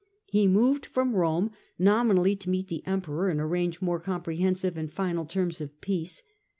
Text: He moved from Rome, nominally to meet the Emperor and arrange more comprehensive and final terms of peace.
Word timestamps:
He 0.25 0.47
moved 0.47 0.87
from 0.87 1.13
Rome, 1.13 1.51
nominally 1.77 2.35
to 2.37 2.49
meet 2.49 2.69
the 2.69 2.81
Emperor 2.87 3.29
and 3.29 3.39
arrange 3.39 3.83
more 3.83 3.99
comprehensive 3.99 4.75
and 4.75 4.91
final 4.91 5.25
terms 5.27 5.61
of 5.61 5.79
peace. 5.79 6.23